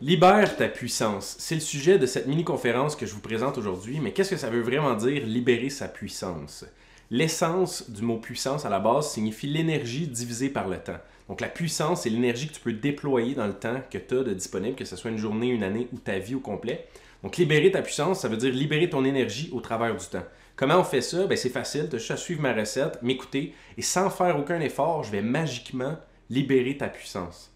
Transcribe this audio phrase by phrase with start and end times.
[0.00, 1.36] Libère ta puissance.
[1.38, 4.50] C'est le sujet de cette mini-conférence que je vous présente aujourd'hui, mais qu'est-ce que ça
[4.50, 6.64] veut vraiment dire libérer sa puissance?
[7.10, 10.98] L'essence du mot puissance à la base signifie l'énergie divisée par le temps.
[11.28, 14.24] Donc la puissance, c'est l'énergie que tu peux déployer dans le temps que tu as
[14.24, 16.88] de disponible, que ce soit une journée, une année ou ta vie au complet.
[17.22, 20.24] Donc libérer ta puissance, ça veut dire libérer ton énergie au travers du temps.
[20.56, 21.24] Comment on fait ça?
[21.26, 24.60] Ben, c'est facile, tu as juste à suivre ma recette, m'écouter, et sans faire aucun
[24.60, 25.96] effort, je vais magiquement
[26.30, 27.53] libérer ta puissance.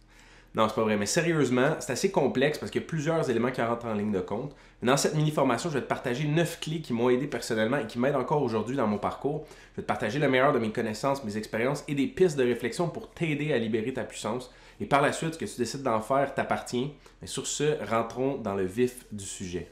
[0.54, 0.96] Non, c'est pas vrai.
[0.96, 4.12] Mais sérieusement, c'est assez complexe parce qu'il y a plusieurs éléments qui rentrent en ligne
[4.12, 4.54] de compte.
[4.82, 7.98] Dans cette mini-formation, je vais te partager neuf clés qui m'ont aidé personnellement et qui
[7.98, 9.46] m'aident encore aujourd'hui dans mon parcours.
[9.72, 12.44] Je vais te partager le meilleur de mes connaissances, mes expériences et des pistes de
[12.44, 14.50] réflexion pour t'aider à libérer ta puissance.
[14.80, 16.92] Et par la suite, ce que tu décides d'en faire t'appartient.
[17.20, 19.70] Mais sur ce, rentrons dans le vif du sujet.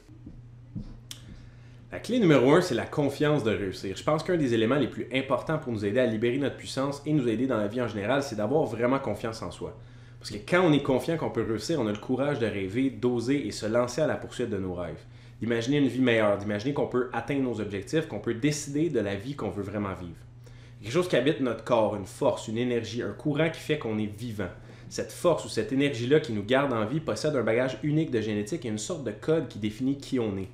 [1.89, 3.95] La clé numéro un, c'est la confiance de réussir.
[3.95, 7.01] Je pense qu'un des éléments les plus importants pour nous aider à libérer notre puissance
[7.05, 9.73] et nous aider dans la vie en général, c'est d'avoir vraiment confiance en soi.
[10.19, 12.89] Parce que quand on est confiant qu'on peut réussir, on a le courage de rêver,
[12.89, 15.03] d'oser et se lancer à la poursuite de nos rêves.
[15.39, 19.15] D'imaginer une vie meilleure, d'imaginer qu'on peut atteindre nos objectifs, qu'on peut décider de la
[19.15, 20.17] vie qu'on veut vraiment vivre.
[20.81, 23.97] Quelque chose qui habite notre corps, une force, une énergie, un courant qui fait qu'on
[23.97, 24.49] est vivant.
[24.89, 28.21] Cette force ou cette énergie-là qui nous garde en vie possède un bagage unique de
[28.21, 30.49] génétique et une sorte de code qui définit qui on est.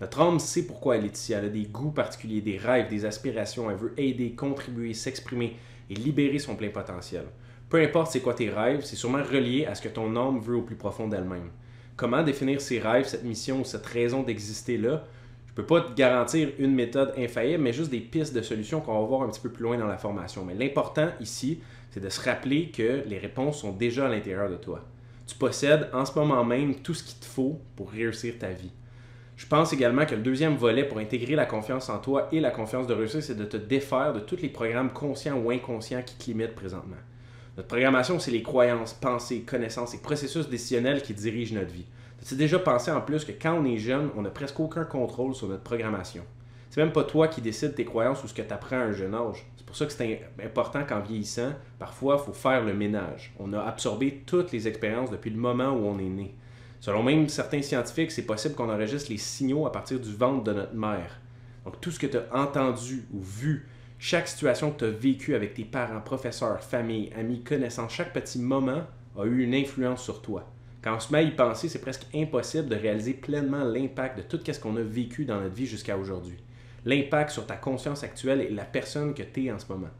[0.00, 1.32] Notre âme sait pourquoi elle est ici.
[1.32, 3.70] Elle a des goûts particuliers, des rêves, des aspirations.
[3.70, 5.56] Elle veut aider, contribuer, s'exprimer
[5.90, 7.24] et libérer son plein potentiel.
[7.70, 10.56] Peu importe c'est quoi tes rêves, c'est sûrement relié à ce que ton âme veut
[10.56, 11.50] au plus profond d'elle-même.
[11.96, 15.04] Comment définir ces rêves, cette mission ou cette raison d'exister-là?
[15.46, 19.00] Je peux pas te garantir une méthode infaillible, mais juste des pistes de solutions qu'on
[19.00, 20.44] va voir un petit peu plus loin dans la formation.
[20.44, 24.56] Mais l'important ici, c'est de se rappeler que les réponses sont déjà à l'intérieur de
[24.56, 24.84] toi.
[25.28, 28.72] Tu possèdes en ce moment même tout ce qu'il te faut pour réussir ta vie.
[29.36, 32.50] Je pense également que le deuxième volet pour intégrer la confiance en toi et la
[32.50, 36.16] confiance de réussir, c'est de te défaire de tous les programmes conscients ou inconscients qui
[36.16, 36.96] te limitent présentement.
[37.60, 41.84] Notre programmation, c'est les croyances, pensées, connaissances et processus décisionnels qui dirigent notre vie.
[42.26, 44.84] Tu as déjà pensé en plus que quand on est jeune, on n'a presque aucun
[44.84, 46.24] contrôle sur notre programmation?
[46.70, 48.92] C'est même pas toi qui décides tes croyances ou ce que tu apprends à un
[48.92, 49.44] jeune âge.
[49.58, 53.34] C'est pour ça que c'est important qu'en vieillissant, parfois, il faut faire le ménage.
[53.38, 56.34] On a absorbé toutes les expériences depuis le moment où on est né.
[56.80, 60.54] Selon même certains scientifiques, c'est possible qu'on enregistre les signaux à partir du ventre de
[60.54, 61.20] notre mère.
[61.66, 63.68] Donc tout ce que tu as entendu ou vu,
[64.02, 68.38] chaque situation que tu as vécue avec tes parents, professeurs, famille, amis, connaissances, chaque petit
[68.38, 68.80] moment
[69.18, 70.50] a eu une influence sur toi.
[70.82, 74.22] Quand on se met à y penser, c'est presque impossible de réaliser pleinement l'impact de
[74.22, 76.38] tout ce qu'on a vécu dans notre vie jusqu'à aujourd'hui.
[76.86, 79.90] L'impact sur ta conscience actuelle et la personne que tu es en ce moment.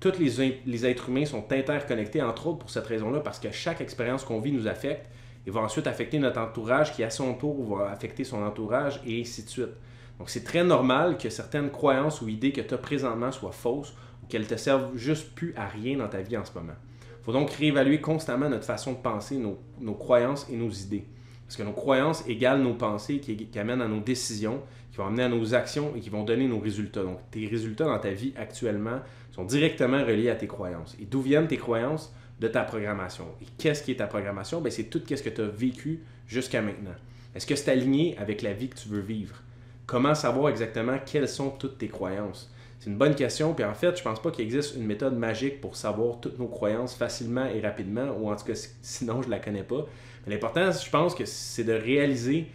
[0.00, 3.80] Tous les, les êtres humains sont interconnectés, entre autres pour cette raison-là, parce que chaque
[3.80, 5.06] expérience qu'on vit nous affecte
[5.46, 9.20] et va ensuite affecter notre entourage qui, à son tour, va affecter son entourage et
[9.20, 9.76] ainsi de suite.
[10.18, 13.94] Donc, c'est très normal que certaines croyances ou idées que tu as présentement soient fausses
[14.22, 16.74] ou qu'elles te servent juste plus à rien dans ta vie en ce moment.
[17.02, 21.04] Il faut donc réévaluer constamment notre façon de penser, nos, croyances et nos idées.
[21.46, 25.06] Parce que nos croyances égalent nos pensées qui, qui, amènent à nos décisions, qui vont
[25.06, 27.02] amener à nos actions et qui vont donner nos résultats.
[27.02, 29.00] Donc, tes résultats dans ta vie actuellement
[29.30, 30.96] sont directement reliés à tes croyances.
[31.00, 32.12] Et d'où viennent tes croyances?
[32.40, 33.24] De ta programmation.
[33.42, 34.60] Et qu'est-ce qui est ta programmation?
[34.60, 36.94] Ben, C'est tout ce que tu as vécu jusqu'à maintenant.
[37.34, 39.42] Est-ce que c'est aligné avec la vie que tu veux vivre?
[39.88, 42.52] Comment savoir exactement quelles sont toutes tes croyances?
[42.78, 45.60] C'est une bonne question, puis en fait, je pense pas qu'il existe une méthode magique
[45.60, 49.40] pour savoir toutes nos croyances facilement et rapidement, ou en tout cas, sinon je la
[49.40, 49.84] connais pas.
[50.24, 52.46] Mais l'important, je pense que c'est de réaliser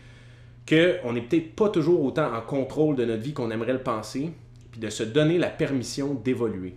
[0.70, 4.32] qu'on n'est peut-être pas toujours autant en contrôle de notre vie qu'on aimerait le penser,
[4.72, 6.76] puis de se donner la permission d'évoluer.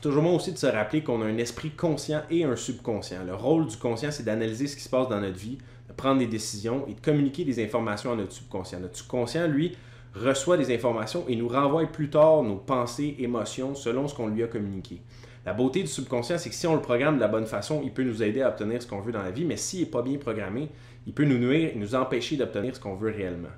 [0.00, 3.22] Toujours moi aussi de se rappeler qu'on a un esprit conscient et un subconscient.
[3.24, 5.58] Le rôle du conscient, c'est d'analyser ce qui se passe dans notre vie,
[5.96, 8.80] prendre des décisions et de communiquer des informations à notre subconscient.
[8.80, 9.76] Notre subconscient, lui,
[10.14, 14.42] reçoit des informations et nous renvoie plus tard nos pensées, émotions selon ce qu'on lui
[14.42, 15.00] a communiqué.
[15.44, 17.92] La beauté du subconscient, c'est que si on le programme de la bonne façon, il
[17.92, 20.00] peut nous aider à obtenir ce qu'on veut dans la vie, mais s'il n'est pas
[20.00, 20.70] bien programmé,
[21.06, 23.50] il peut nous nuire et nous empêcher d'obtenir ce qu'on veut réellement.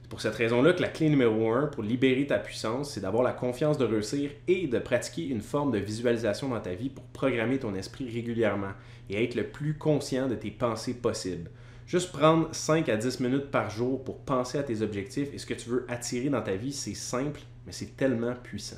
[0.00, 3.22] C'est pour cette raison-là que la clé numéro un pour libérer ta puissance, c'est d'avoir
[3.22, 7.04] la confiance de réussir et de pratiquer une forme de visualisation dans ta vie pour
[7.04, 8.72] programmer ton esprit régulièrement
[9.10, 11.50] et être le plus conscient de tes pensées possibles.
[11.88, 15.46] Juste prendre 5 à 10 minutes par jour pour penser à tes objectifs et ce
[15.46, 18.76] que tu veux attirer dans ta vie, c'est simple, mais c'est tellement puissant.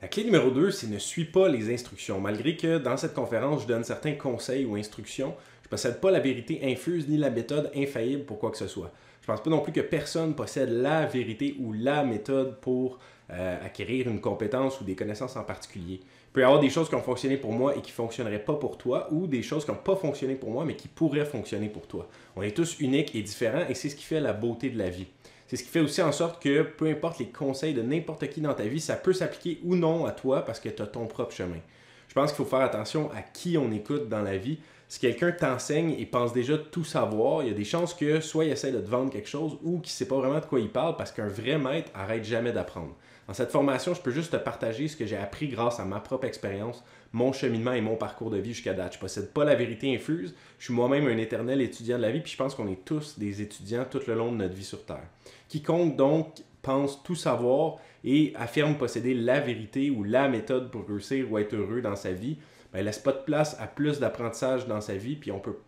[0.00, 2.18] La clé numéro 2, c'est ne suis pas les instructions.
[2.22, 6.10] Malgré que dans cette conférence, je donne certains conseils ou instructions, je ne possède pas
[6.10, 8.90] la vérité infuse ni la méthode infaillible pour quoi que ce soit.
[9.20, 12.98] Je ne pense pas non plus que personne possède la vérité ou la méthode pour
[13.28, 16.00] euh, acquérir une compétence ou des connaissances en particulier.
[16.30, 18.44] Il peut y avoir des choses qui ont fonctionné pour moi et qui ne fonctionneraient
[18.44, 21.24] pas pour toi, ou des choses qui n'ont pas fonctionné pour moi, mais qui pourraient
[21.24, 22.06] fonctionner pour toi.
[22.36, 24.90] On est tous uniques et différents, et c'est ce qui fait la beauté de la
[24.90, 25.08] vie.
[25.48, 28.40] C'est ce qui fait aussi en sorte que peu importe les conseils de n'importe qui
[28.40, 31.06] dans ta vie, ça peut s'appliquer ou non à toi parce que tu as ton
[31.06, 31.58] propre chemin.
[32.06, 34.58] Je pense qu'il faut faire attention à qui on écoute dans la vie.
[34.86, 38.44] Si quelqu'un t'enseigne et pense déjà tout savoir, il y a des chances que soit
[38.44, 40.60] il essaie de te vendre quelque chose ou qu'il ne sait pas vraiment de quoi
[40.60, 42.94] il parle parce qu'un vrai maître arrête jamais d'apprendre.
[43.30, 46.00] Dans cette formation, je peux juste te partager ce que j'ai appris grâce à ma
[46.00, 46.82] propre expérience,
[47.12, 48.94] mon cheminement et mon parcours de vie jusqu'à date.
[48.94, 50.34] Je ne possède pas la vérité infuse.
[50.58, 53.20] Je suis moi-même un éternel étudiant de la vie, puis je pense qu'on est tous
[53.20, 55.06] des étudiants tout le long de notre vie sur Terre.
[55.48, 61.30] Quiconque donc pense tout savoir et affirme posséder la vérité ou la méthode pour réussir
[61.30, 62.36] ou être heureux dans sa vie,
[62.72, 65.16] ben, laisse pas de place à plus d'apprentissage dans sa vie,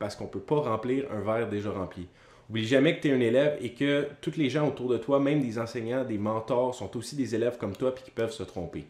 [0.00, 2.08] parce qu'on ne peut pas remplir un verre déjà rempli.
[2.52, 5.18] Oublie jamais que tu es un élève et que tous les gens autour de toi,
[5.18, 8.42] même des enseignants, des mentors, sont aussi des élèves comme toi puis qui peuvent se
[8.42, 8.84] tromper.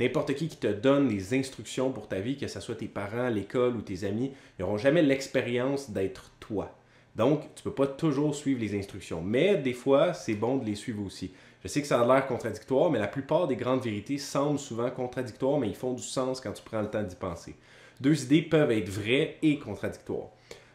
[0.00, 3.28] N'importe qui qui te donne des instructions pour ta vie, que ce soit tes parents,
[3.28, 6.76] l'école ou tes amis, n'auront jamais l'expérience d'être toi.
[7.14, 9.22] Donc, tu ne peux pas toujours suivre les instructions.
[9.22, 11.30] Mais des fois, c'est bon de les suivre aussi.
[11.62, 14.90] Je sais que ça a l'air contradictoire, mais la plupart des grandes vérités semblent souvent
[14.90, 17.54] contradictoires, mais ils font du sens quand tu prends le temps d'y penser.
[18.00, 20.30] Deux idées peuvent être vraies et contradictoires.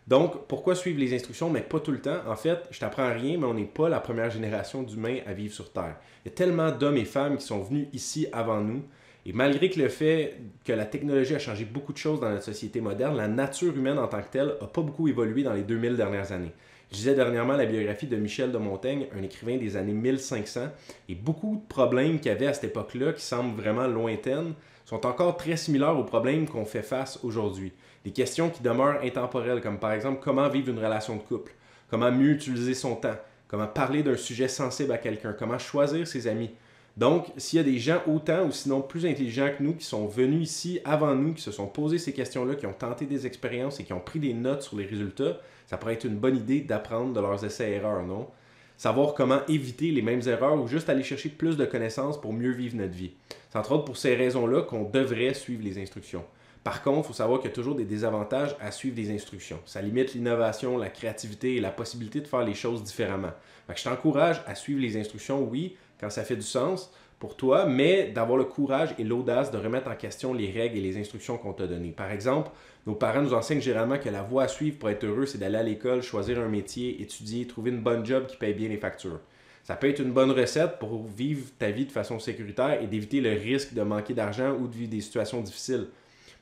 [0.09, 2.17] Donc, pourquoi suivre les instructions, mais pas tout le temps?
[2.27, 5.53] En fait, je t'apprends rien, mais on n'est pas la première génération d'humains à vivre
[5.53, 5.97] sur Terre.
[6.25, 8.81] Il y a tellement d'hommes et femmes qui sont venus ici avant nous,
[9.27, 12.81] et malgré le fait que la technologie a changé beaucoup de choses dans notre société
[12.81, 15.95] moderne, la nature humaine en tant que telle n'a pas beaucoup évolué dans les 2000
[15.95, 16.53] dernières années.
[16.89, 20.69] Je disais dernièrement la biographie de Michel de Montaigne, un écrivain des années 1500,
[21.07, 25.05] et beaucoup de problèmes qu'il y avait à cette époque-là, qui semblent vraiment lointaines, sont
[25.05, 27.73] encore très similaires aux problèmes qu'on fait face aujourd'hui.
[28.05, 31.53] Des questions qui demeurent intemporelles, comme par exemple comment vivre une relation de couple,
[31.89, 33.17] comment mieux utiliser son temps,
[33.47, 36.51] comment parler d'un sujet sensible à quelqu'un, comment choisir ses amis?
[36.97, 40.05] Donc, s'il y a des gens autant ou sinon plus intelligents que nous qui sont
[40.05, 43.79] venus ici avant nous, qui se sont posés ces questions-là, qui ont tenté des expériences
[43.79, 45.37] et qui ont pris des notes sur les résultats,
[45.67, 48.27] ça pourrait être une bonne idée d'apprendre de leurs essais-erreurs, non?
[48.75, 52.51] Savoir comment éviter les mêmes erreurs ou juste aller chercher plus de connaissances pour mieux
[52.51, 53.11] vivre notre vie.
[53.49, 56.23] C'est entre autres pour ces raisons-là qu'on devrait suivre les instructions.
[56.63, 59.59] Par contre, il faut savoir qu'il y a toujours des désavantages à suivre des instructions.
[59.65, 63.31] Ça limite l'innovation, la créativité et la possibilité de faire les choses différemment.
[63.73, 68.11] je t'encourage à suivre les instructions, oui, quand ça fait du sens pour toi, mais
[68.11, 71.53] d'avoir le courage et l'audace de remettre en question les règles et les instructions qu'on
[71.53, 71.91] t'a données.
[71.91, 72.49] Par exemple,
[72.87, 75.57] nos parents nous enseignent généralement que la voie à suivre pour être heureux, c'est d'aller
[75.57, 79.19] à l'école, choisir un métier, étudier, trouver une bonne job qui paye bien les factures.
[79.63, 83.21] Ça peut être une bonne recette pour vivre ta vie de façon sécuritaire et d'éviter
[83.21, 85.87] le risque de manquer d'argent ou de vivre des situations difficiles.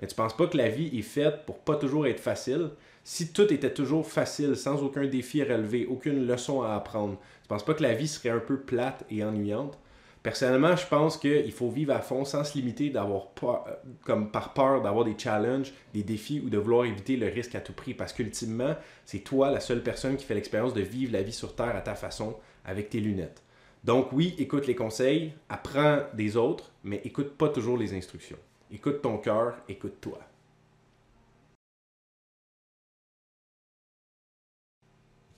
[0.01, 2.69] Mais tu penses pas que la vie est faite pour pas toujours être facile?
[3.03, 7.47] Si tout était toujours facile, sans aucun défi à relever, aucune leçon à apprendre, tu
[7.47, 9.79] penses pas que la vie serait un peu plate et ennuyante?
[10.23, 13.55] Personnellement, je pense qu'il faut vivre à fond sans se limiter d'avoir euh,
[14.03, 17.61] comme par peur d'avoir des challenges, des défis ou de vouloir éviter le risque à
[17.61, 17.93] tout prix.
[17.93, 21.55] Parce qu'ultimement, c'est toi la seule personne qui fait l'expérience de vivre la vie sur
[21.55, 22.35] Terre à ta façon,
[22.65, 23.41] avec tes lunettes.
[23.85, 28.37] Donc oui, écoute les conseils, apprends des autres, mais écoute pas toujours les instructions.
[28.69, 30.19] Écoute ton cœur, écoute-toi.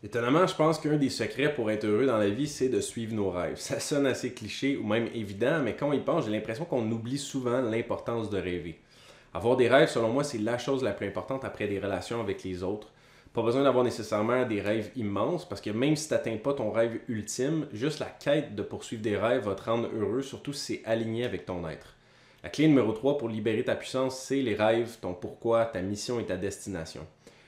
[0.01, 3.13] Étonnamment, je pense qu'un des secrets pour être heureux dans la vie, c'est de suivre
[3.13, 3.57] nos rêves.
[3.59, 6.89] Ça sonne assez cliché ou même évident, mais quand on y pense, j'ai l'impression qu'on
[6.89, 8.79] oublie souvent l'importance de rêver.
[9.31, 12.43] Avoir des rêves, selon moi, c'est la chose la plus importante après des relations avec
[12.43, 12.91] les autres.
[13.33, 16.71] Pas besoin d'avoir nécessairement des rêves immenses, parce que même si tu n'atteins pas ton
[16.71, 20.77] rêve ultime, juste la quête de poursuivre des rêves va te rendre heureux, surtout si
[20.77, 21.98] c'est aligné avec ton être.
[22.41, 26.21] La clé numéro 3 pour libérer ta puissance, c'est les rêves, ton pourquoi, ta mission
[26.21, 27.05] et ta destination.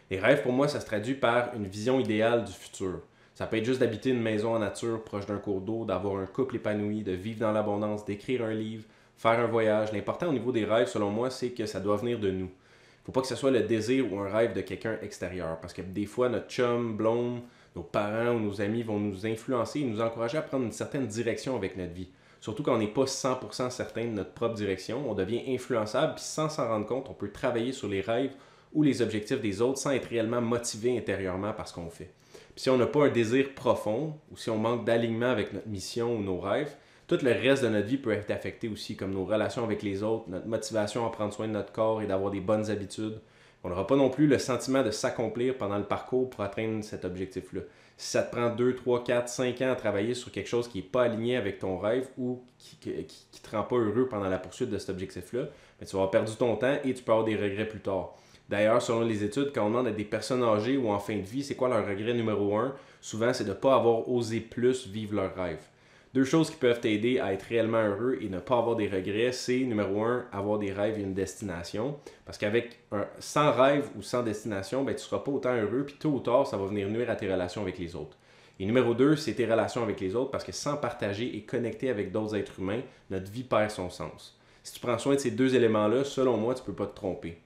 [0.10, 3.00] Les rêves, pour moi, ça se traduit par une vision idéale du futur.
[3.34, 6.26] Ça peut être juste d'habiter une maison en nature proche d'un cours d'eau, d'avoir un
[6.26, 8.84] couple épanoui, de vivre dans l'abondance, d'écrire un livre,
[9.16, 9.94] faire un voyage.
[9.94, 12.50] L'important au niveau des rêves, selon moi, c'est que ça doit venir de nous.
[12.50, 15.58] Il faut pas que ce soit le désir ou un rêve de quelqu'un extérieur.
[15.62, 17.40] Parce que des fois, notre chum, blonde,
[17.78, 21.08] nos parents ou nos amis vont nous influencer et nous encourager à prendre une certaine
[21.08, 22.10] direction avec notre vie.
[22.42, 26.24] Surtout quand on n'est pas 100% certain de notre propre direction, on devient influençable, puis
[26.24, 28.34] sans s'en rendre compte, on peut travailler sur les rêves
[28.74, 32.12] ou les objectifs des autres sans être réellement motivé intérieurement par ce qu'on fait.
[32.56, 35.68] Puis si on n'a pas un désir profond ou si on manque d'alignement avec notre
[35.68, 36.76] mission ou nos rêves,
[37.08, 40.02] tout le reste de notre vie peut être affecté aussi, comme nos relations avec les
[40.02, 43.20] autres, notre motivation à prendre soin de notre corps et d'avoir des bonnes habitudes.
[43.64, 47.06] On n'aura pas non plus le sentiment de s'accomplir pendant le parcours pour atteindre cet
[47.06, 47.62] objectif-là.
[47.98, 50.80] Si ça te prend 2, 3, 4, 5 ans à travailler sur quelque chose qui
[50.80, 54.40] n'est pas aligné avec ton rêve ou qui ne te rend pas heureux pendant la
[54.40, 55.46] poursuite de cet objectif-là,
[55.80, 58.16] tu vas avoir perdu ton temps et tu peux avoir des regrets plus tard.
[58.50, 61.22] D'ailleurs, selon les études, quand on demande à des personnes âgées ou en fin de
[61.22, 64.88] vie, c'est quoi leur regret numéro un, souvent c'est de ne pas avoir osé plus
[64.88, 65.64] vivre leur rêve.
[66.14, 69.32] Deux choses qui peuvent t'aider à être réellement heureux et ne pas avoir des regrets,
[69.32, 71.98] c'est numéro un, avoir des rêves et une destination.
[72.26, 75.86] Parce qu'avec un sans rêve ou sans destination, ben, tu ne seras pas autant heureux,
[75.86, 78.18] puis tôt ou tard, ça va venir nuire à tes relations avec les autres.
[78.60, 81.90] Et numéro deux, c'est tes relations avec les autres, parce que sans partager et connecter
[81.90, 84.38] avec d'autres êtres humains, notre vie perd son sens.
[84.64, 86.96] Si tu prends soin de ces deux éléments-là, selon moi, tu ne peux pas te
[86.96, 87.38] tromper.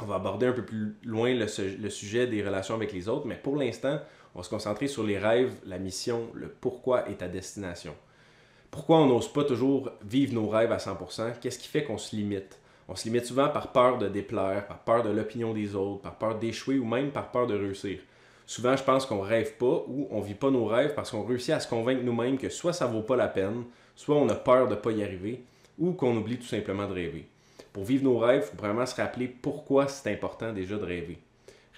[0.00, 1.46] On va aborder un peu plus loin le,
[1.76, 4.00] le sujet des relations avec les autres, mais pour l'instant,
[4.38, 7.92] on va se concentrer sur les rêves, la mission, le pourquoi et ta destination.
[8.70, 11.40] Pourquoi on n'ose pas toujours vivre nos rêves à 100%?
[11.40, 12.56] Qu'est-ce qui fait qu'on se limite?
[12.86, 16.14] On se limite souvent par peur de déplaire, par peur de l'opinion des autres, par
[16.14, 17.98] peur d'échouer ou même par peur de réussir.
[18.46, 21.50] Souvent, je pense qu'on rêve pas ou on vit pas nos rêves parce qu'on réussit
[21.50, 23.64] à se convaincre nous-mêmes que soit ça vaut pas la peine,
[23.96, 25.42] soit on a peur de pas y arriver
[25.80, 27.26] ou qu'on oublie tout simplement de rêver.
[27.72, 31.18] Pour vivre nos rêves, il faut vraiment se rappeler pourquoi c'est important déjà de rêver.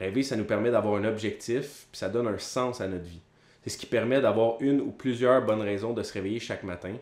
[0.01, 3.21] Rêver, ça nous permet d'avoir un objectif, puis ça donne un sens à notre vie.
[3.63, 6.95] C'est ce qui permet d'avoir une ou plusieurs bonnes raisons de se réveiller chaque matin.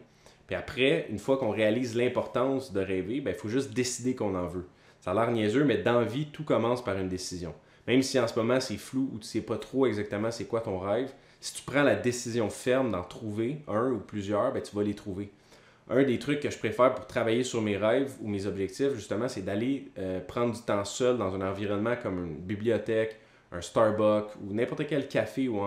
[0.49, 4.35] Puis après, une fois qu'on réalise l'importance de rêver, ben, il faut juste décider qu'on
[4.35, 4.67] en veut.
[5.00, 7.55] Ça a l'air niaiseux, mais dans vie, tout commence par une décision.
[7.87, 10.61] Même si en ce moment c'est flou ou tu sais pas trop exactement c'est quoi
[10.61, 14.75] ton rêve, si tu prends la décision ferme d'en trouver un ou plusieurs, ben, tu
[14.75, 15.31] vas les trouver.
[15.90, 19.28] Un des trucs que je préfère pour travailler sur mes rêves ou mes objectifs, justement,
[19.28, 23.16] c'est d'aller euh, prendre du temps seul dans un environnement comme une bibliothèque,
[23.52, 25.59] un Starbucks ou n'importe quel café ou,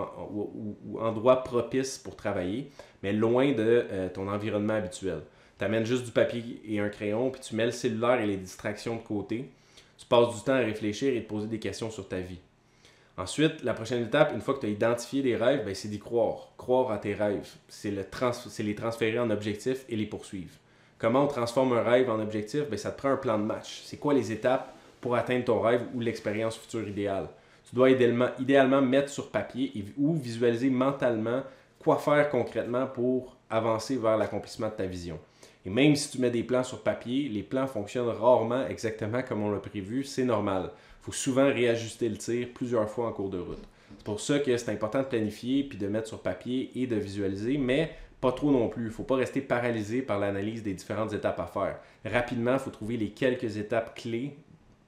[0.99, 2.69] endroit propice pour travailler,
[3.01, 5.21] mais loin de euh, ton environnement habituel.
[5.57, 8.37] Tu amènes juste du papier et un crayon, puis tu mets le cellulaire et les
[8.37, 9.49] distractions de côté.
[9.97, 12.39] Tu passes du temps à réfléchir et te poser des questions sur ta vie.
[13.17, 15.99] Ensuite, la prochaine étape, une fois que tu as identifié des rêves, ben, c'est d'y
[15.99, 16.53] croire.
[16.57, 17.49] Croire à tes rêves.
[17.67, 18.05] C'est le
[18.63, 20.53] les transférer en objectifs et les poursuivre.
[20.97, 22.69] Comment on transforme un rêve en objectif?
[22.69, 23.81] Ben, ça te prend un plan de match.
[23.85, 27.27] C'est quoi les étapes pour atteindre ton rêve ou l'expérience future idéale?
[27.69, 31.43] Tu dois idéalement mettre sur papier ou visualiser mentalement
[31.79, 35.19] quoi faire concrètement pour avancer vers l'accomplissement de ta vision.
[35.65, 39.43] Et même si tu mets des plans sur papier, les plans fonctionnent rarement exactement comme
[39.43, 40.71] on l'a prévu, c'est normal.
[41.01, 43.63] Il faut souvent réajuster le tir plusieurs fois en cours de route.
[43.97, 46.95] C'est pour ça que c'est important de planifier puis de mettre sur papier et de
[46.95, 48.83] visualiser, mais pas trop non plus.
[48.83, 51.79] Il ne faut pas rester paralysé par l'analyse des différentes étapes à faire.
[52.05, 54.35] Rapidement, il faut trouver les quelques étapes clés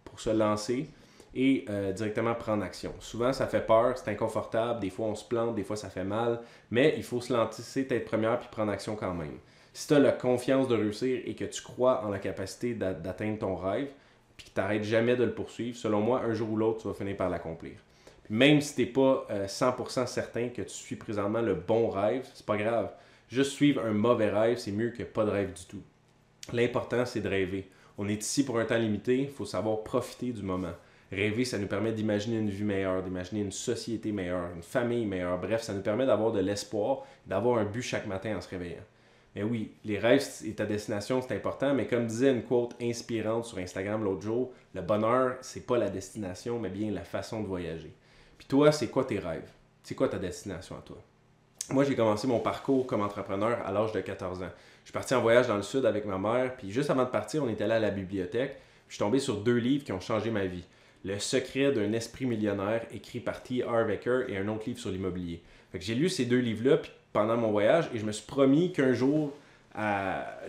[0.04, 0.88] pour se lancer
[1.36, 2.94] et euh, directement prendre action.
[3.00, 6.04] Souvent, ça fait peur, c'est inconfortable, des fois on se plante, des fois ça fait
[6.04, 9.38] mal, mais il faut se lancer tête première puis prendre action quand même.
[9.74, 13.40] Si tu as la confiance de réussir et que tu crois en la capacité d'atteindre
[13.40, 13.90] ton rêve,
[14.38, 16.88] puis que tu n'arrêtes jamais de le poursuivre, selon moi, un jour ou l'autre, tu
[16.88, 17.74] vas finir par l'accomplir.
[18.30, 22.28] Même si tu n'es pas 100% euh, certain que tu suis présentement le bon rêve,
[22.34, 22.92] c'est pas grave.
[23.30, 25.82] Juste suivre un mauvais rêve, c'est mieux que pas de rêve du tout.
[26.52, 27.68] L'important, c'est de rêver.
[27.98, 30.74] On est ici pour un temps limité, il faut savoir profiter du moment.
[31.12, 35.40] Rêver, ça nous permet d'imaginer une vie meilleure, d'imaginer une société meilleure, une famille meilleure.
[35.40, 38.84] Bref, ça nous permet d'avoir de l'espoir, d'avoir un but chaque matin en se réveillant.
[39.36, 43.46] Mais oui, les rêves et ta destination, c'est important, mais comme disait une quote inspirante
[43.46, 47.48] sur Instagram l'autre jour, le bonheur, c'est pas la destination, mais bien la façon de
[47.48, 47.94] voyager.
[48.38, 49.50] Puis toi, c'est quoi tes rêves?
[49.82, 50.98] C'est quoi ta destination à toi?
[51.72, 54.52] Moi, j'ai commencé mon parcours comme entrepreneur à l'âge de 14 ans.
[54.84, 57.10] Je suis parti en voyage dans le sud avec ma mère, puis juste avant de
[57.10, 58.58] partir, on était allé à la bibliothèque.
[58.88, 60.66] je suis tombé sur deux livres qui ont changé ma vie.
[61.06, 63.64] Le secret d'un esprit millionnaire, écrit par T.
[63.64, 65.42] Harvecker, et un autre livre sur l'immobilier.
[65.74, 68.94] j'ai lu ces deux livres-là, puis pendant mon voyage et je me suis promis qu'un
[68.94, 69.32] jour,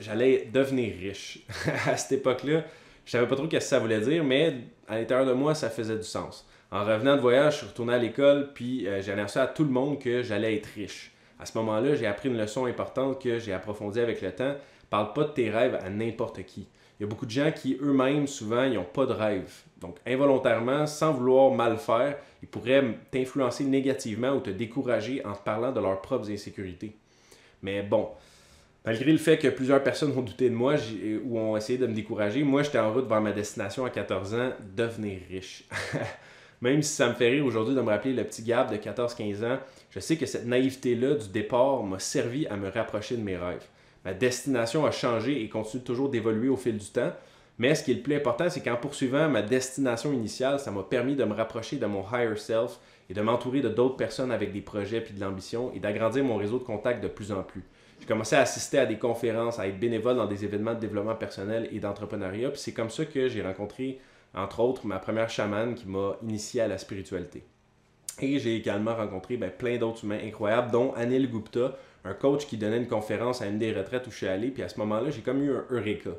[0.01, 1.41] j'allais devenir riche.
[1.87, 2.65] à cette époque-là,
[3.05, 4.55] je savais pas trop ce que ça voulait dire, mais
[4.89, 6.47] à l'intérieur de moi, ça faisait du sens.
[6.71, 9.63] En revenant de voyage, je suis retourné à l'école, puis euh, j'ai annoncé à tout
[9.63, 11.13] le monde que j'allais être riche.
[11.39, 14.55] À ce moment-là, j'ai appris une leçon importante que j'ai approfondie avec le temps.
[14.91, 16.67] Parle pas de tes rêves à n'importe qui.
[16.99, 19.53] Il y a beaucoup de gens qui eux-mêmes, souvent, ils n'ont pas de rêve.
[19.81, 25.43] Donc, involontairement, sans vouloir mal faire, ils pourraient t'influencer négativement ou te décourager en te
[25.43, 26.97] parlant de leurs propres insécurités.
[27.63, 28.09] Mais bon,
[28.85, 30.75] malgré le fait que plusieurs personnes ont douté de moi
[31.25, 34.35] ou ont essayé de me décourager, moi, j'étais en route vers ma destination à 14
[34.35, 35.65] ans, devenir riche.
[36.61, 39.45] Même si ça me fait rire aujourd'hui de me rappeler le petit Gab de 14-15
[39.45, 39.59] ans,
[39.91, 43.67] je sais que cette naïveté-là du départ m'a servi à me rapprocher de mes rêves
[44.05, 47.13] ma destination a changé et continue toujours d'évoluer au fil du temps.
[47.59, 50.83] Mais ce qui est le plus important, c'est qu'en poursuivant ma destination initiale, ça m'a
[50.83, 54.53] permis de me rapprocher de mon higher self et de m'entourer de d'autres personnes avec
[54.53, 57.63] des projets puis de l'ambition et d'agrandir mon réseau de contacts de plus en plus.
[58.01, 61.15] J'ai commencé à assister à des conférences, à être bénévole dans des événements de développement
[61.15, 62.51] personnel et d'entrepreneuriat.
[62.51, 64.01] Puis c'est comme ça que j'ai rencontré,
[64.35, 67.45] entre autres, ma première chamane qui m'a initié à la spiritualité.
[68.21, 72.57] Et j'ai également rencontré ben, plein d'autres humains incroyables, dont Anil Gupta, un coach qui
[72.57, 75.11] donnait une conférence à une des retraites où je suis allé, puis à ce moment-là,
[75.11, 76.11] j'ai comme eu un eureka.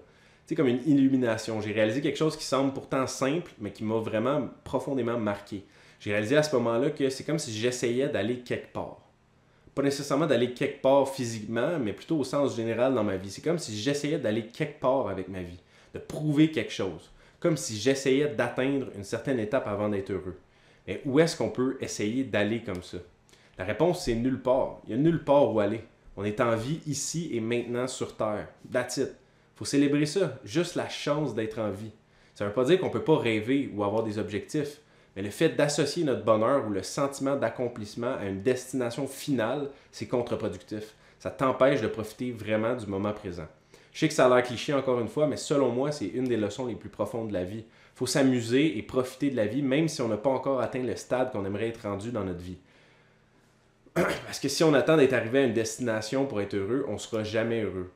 [0.46, 1.62] C'est comme une illumination.
[1.62, 5.64] J'ai réalisé quelque chose qui semble pourtant simple, mais qui m'a vraiment profondément marqué.
[6.00, 9.02] J'ai réalisé à ce moment-là que c'est comme si j'essayais d'aller quelque part.
[9.74, 13.32] Pas nécessairement d'aller quelque part physiquement, mais plutôt au sens général dans ma vie.
[13.32, 15.60] C'est comme si j'essayais d'aller quelque part avec ma vie,
[15.94, 17.12] de prouver quelque chose.
[17.40, 20.38] Comme si j'essayais d'atteindre une certaine étape avant d'être heureux.
[20.88, 23.00] Mais où est-ce qu'on peut essayer d'aller comme ça?
[23.58, 24.82] La réponse, c'est nulle part.
[24.86, 25.84] Il n'y a nulle part où aller.
[26.18, 28.48] On est en vie ici et maintenant sur Terre.
[28.72, 29.00] That's
[29.56, 31.92] faut célébrer ça, juste la chance d'être en vie.
[32.34, 34.82] Ça ne veut pas dire qu'on ne peut pas rêver ou avoir des objectifs,
[35.16, 40.08] mais le fait d'associer notre bonheur ou le sentiment d'accomplissement à une destination finale, c'est
[40.08, 40.94] contre-productif.
[41.20, 43.48] Ça t'empêche de profiter vraiment du moment présent.
[43.94, 46.26] Je sais que ça a l'air cliché encore une fois, mais selon moi, c'est une
[46.26, 47.64] des leçons les plus profondes de la vie.
[47.96, 50.98] Faut s'amuser et profiter de la vie, même si on n'a pas encore atteint le
[50.98, 52.58] stade qu'on aimerait être rendu dans notre vie.
[54.26, 56.98] Parce que si on attend d'être arrivé à une destination pour être heureux, on ne
[56.98, 57.92] sera jamais heureux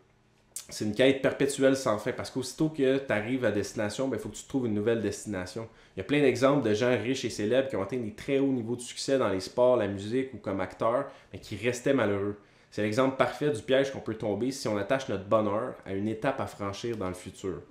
[0.70, 4.20] c'est une quête perpétuelle sans fin parce qu'aussitôt que tu arrives à destination, il ben,
[4.20, 5.68] faut que tu trouves une nouvelle destination.
[5.96, 8.40] Il y a plein d'exemples de gens riches et célèbres qui ont atteint des très
[8.40, 11.94] hauts niveaux de succès dans les sports, la musique ou comme acteurs, mais qui restaient
[11.94, 12.38] malheureux.
[12.72, 16.08] C'est l'exemple parfait du piège qu'on peut tomber si on attache notre bonheur à une
[16.08, 17.62] étape à franchir dans le futur.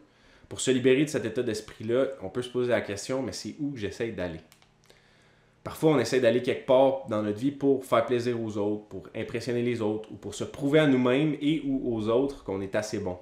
[0.49, 3.54] Pour se libérer de cet état d'esprit-là, on peut se poser la question, mais c'est
[3.61, 4.40] où j'essaye d'aller?
[5.65, 9.09] Parfois, on essaie d'aller quelque part dans notre vie pour faire plaisir aux autres, pour
[9.15, 12.75] impressionner les autres, ou pour se prouver à nous-mêmes et ou aux autres qu'on est
[12.75, 13.19] assez bon.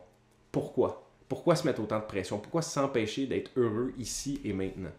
[0.52, 1.08] Pourquoi?
[1.28, 2.38] Pourquoi se mettre autant de pression?
[2.38, 4.92] Pourquoi s'empêcher d'être heureux ici et maintenant?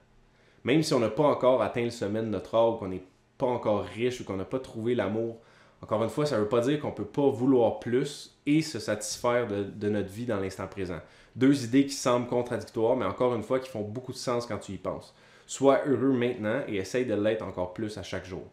[0.63, 3.03] Même si on n'a pas encore atteint le sommet de notre art, qu'on n'est
[3.37, 5.37] pas encore riche ou qu'on n'a pas trouvé l'amour,
[5.81, 8.61] encore une fois, ça ne veut pas dire qu'on ne peut pas vouloir plus et
[8.61, 10.99] se satisfaire de, de notre vie dans l'instant présent.
[11.35, 14.57] Deux idées qui semblent contradictoires, mais encore une fois, qui font beaucoup de sens quand
[14.57, 15.13] tu y penses.
[15.47, 18.43] Sois heureux maintenant et essaye de l'être encore plus à chaque jour.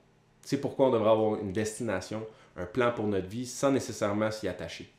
[0.43, 2.25] C'est pourquoi on devrait avoir une destination,
[2.57, 4.93] un plan pour notre vie sans nécessairement s'y attacher.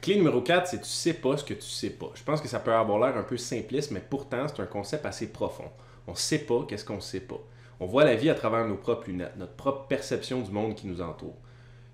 [0.00, 2.12] Clé numéro 4, c'est tu sais pas ce que tu sais pas.
[2.14, 5.06] Je pense que ça peut avoir l'air un peu simpliste, mais pourtant c'est un concept
[5.06, 5.70] assez profond.
[6.06, 7.40] On ne sait pas qu'est-ce qu'on ne sait pas.
[7.80, 10.86] On voit la vie à travers nos propres lunettes, notre propre perception du monde qui
[10.86, 11.36] nous entoure.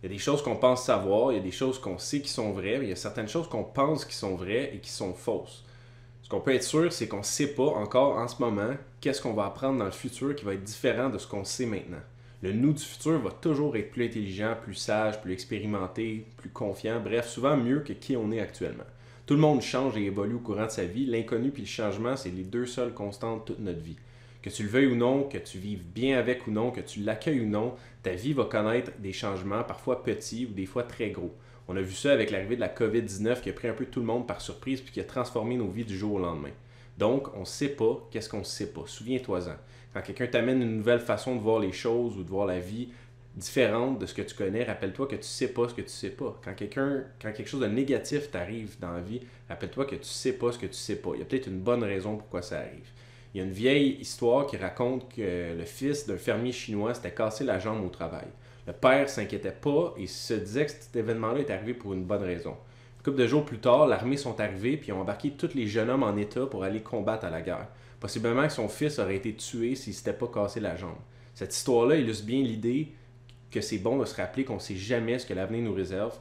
[0.02, 2.20] Il y a des choses qu'on pense savoir, il y a des choses qu'on sait
[2.20, 4.80] qui sont vraies, mais il y a certaines choses qu'on pense qui sont vraies et
[4.80, 5.64] qui sont fausses.
[6.26, 9.22] Ce qu'on peut être sûr, c'est qu'on ne sait pas encore en ce moment qu'est-ce
[9.22, 12.00] qu'on va apprendre dans le futur qui va être différent de ce qu'on sait maintenant.
[12.42, 16.98] Le nous du futur va toujours être plus intelligent, plus sage, plus expérimenté, plus confiant,
[16.98, 18.82] bref, souvent mieux que qui on est actuellement.
[19.24, 21.06] Tout le monde change et évolue au courant de sa vie.
[21.06, 23.96] L'inconnu puis le changement, c'est les deux seules constantes de toute notre vie.
[24.42, 27.02] Que tu le veuilles ou non, que tu vives bien avec ou non, que tu
[27.02, 31.10] l'accueilles ou non, ta vie va connaître des changements, parfois petits ou des fois très
[31.10, 31.32] gros.
[31.68, 34.00] On a vu ça avec l'arrivée de la COVID-19 qui a pris un peu tout
[34.00, 36.52] le monde par surprise puis qui a transformé nos vies du jour au lendemain.
[36.96, 38.84] Donc, on ne sait pas qu'est-ce qu'on ne sait pas.
[38.86, 39.56] Souviens-toi-en.
[39.92, 42.88] Quand quelqu'un t'amène une nouvelle façon de voir les choses ou de voir la vie
[43.34, 45.88] différente de ce que tu connais, rappelle-toi que tu ne sais pas ce que tu
[45.88, 46.40] ne sais pas.
[46.44, 50.04] Quand quelqu'un, quand quelque chose de négatif t'arrive dans la vie, rappelle-toi que tu ne
[50.04, 51.10] sais pas ce que tu ne sais pas.
[51.14, 52.88] Il y a peut-être une bonne raison pourquoi ça arrive.
[53.34, 57.12] Il y a une vieille histoire qui raconte que le fils d'un fermier chinois s'était
[57.12, 58.28] cassé la jambe au travail.
[58.66, 62.22] Le père s'inquiétait pas et se disait que cet événement-là est arrivé pour une bonne
[62.22, 62.56] raison.
[62.96, 65.90] Une couple de jours plus tard, l'armée sont arrivés puis ont embarqué tous les jeunes
[65.90, 67.68] hommes en état pour aller combattre à la guerre.
[68.00, 70.98] Possiblement que son fils aurait été tué s'il s'était pas cassé la jambe.
[71.34, 72.92] Cette histoire-là illustre bien l'idée
[73.50, 76.18] que c'est bon de se rappeler qu'on ne sait jamais ce que l'avenir nous réserve,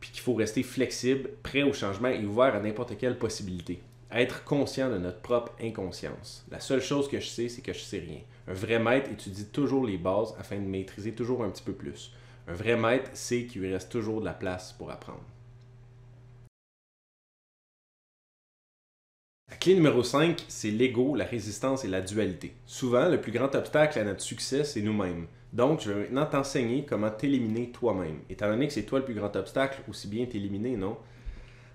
[0.00, 3.80] puis qu'il faut rester flexible, prêt au changement et ouvert à n'importe quelle possibilité
[4.12, 6.46] être conscient de notre propre inconscience.
[6.50, 8.20] La seule chose que je sais, c'est que je sais rien.
[8.46, 12.12] Un vrai maître étudie toujours les bases afin de maîtriser toujours un petit peu plus.
[12.46, 15.24] Un vrai maître sait qu'il lui reste toujours de la place pour apprendre.
[19.50, 22.54] La clé numéro 5, c'est l'ego, la résistance et la dualité.
[22.66, 25.26] Souvent, le plus grand obstacle à notre succès, c'est nous-mêmes.
[25.52, 28.20] Donc, je vais maintenant t'enseigner comment t'éliminer toi-même.
[28.28, 30.98] Étant donné que c'est toi le plus grand obstacle, aussi bien t'éliminer, non?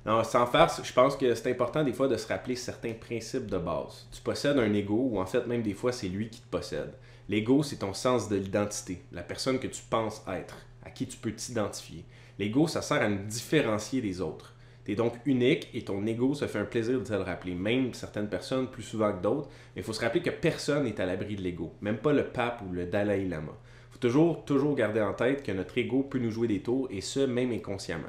[0.06, 3.48] Non, sans farce, je pense que c'est important des fois de se rappeler certains principes
[3.48, 4.08] de base.
[4.12, 6.94] Tu possèdes un ego, ou en fait même des fois c'est lui qui te possède.
[7.30, 11.18] L'ego, c'est ton sens de l'identité, la personne que tu penses être, à qui tu
[11.18, 12.04] peux t'identifier.
[12.38, 14.54] L'ego, ça sert à nous différencier des autres.
[14.84, 17.56] Tu es donc unique et ton ego se fait un plaisir de te le rappeler,
[17.56, 19.48] même certaines personnes plus souvent que d'autres.
[19.74, 22.26] Mais il faut se rappeler que personne n'est à l'abri de l'ego, même pas le
[22.26, 23.54] pape ou le Dalai Lama.
[23.90, 26.90] Il faut toujours, toujours garder en tête que notre ego peut nous jouer des tours
[26.92, 28.04] et ce, même inconsciemment.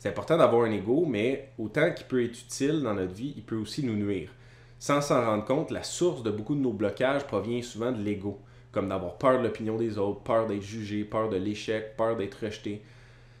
[0.00, 3.42] C'est important d'avoir un ego, mais autant qu'il peut être utile dans notre vie, il
[3.42, 4.30] peut aussi nous nuire.
[4.78, 8.40] Sans s'en rendre compte, la source de beaucoup de nos blocages provient souvent de l'ego,
[8.72, 12.42] comme d'avoir peur de l'opinion des autres, peur d'être jugé, peur de l'échec, peur d'être
[12.42, 12.80] rejeté.